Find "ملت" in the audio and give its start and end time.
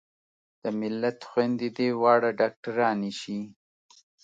0.79-1.19